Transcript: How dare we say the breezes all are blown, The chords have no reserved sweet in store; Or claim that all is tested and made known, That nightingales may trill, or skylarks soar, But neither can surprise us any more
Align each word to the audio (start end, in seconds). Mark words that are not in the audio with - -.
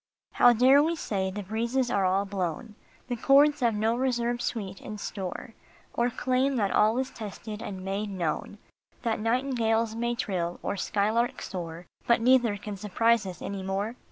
How 0.31 0.51
dare 0.51 0.81
we 0.81 0.95
say 0.95 1.29
the 1.29 1.43
breezes 1.43 1.91
all 1.91 1.99
are 1.99 2.25
blown, 2.25 2.73
The 3.07 3.15
chords 3.15 3.59
have 3.59 3.75
no 3.75 3.95
reserved 3.95 4.41
sweet 4.41 4.81
in 4.81 4.97
store; 4.97 5.53
Or 5.93 6.09
claim 6.09 6.55
that 6.55 6.71
all 6.71 6.97
is 6.97 7.11
tested 7.11 7.61
and 7.61 7.85
made 7.85 8.09
known, 8.09 8.57
That 9.03 9.19
nightingales 9.19 9.93
may 9.93 10.15
trill, 10.15 10.59
or 10.63 10.73
skylarks 10.75 11.49
soar, 11.51 11.85
But 12.07 12.19
neither 12.19 12.57
can 12.57 12.77
surprise 12.77 13.27
us 13.27 13.43
any 13.43 13.61
more 13.61 13.95